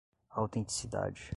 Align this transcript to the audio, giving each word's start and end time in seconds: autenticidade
autenticidade 0.35 1.29